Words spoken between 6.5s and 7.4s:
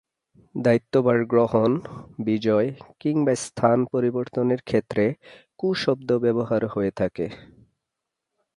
হয়ে থাকে।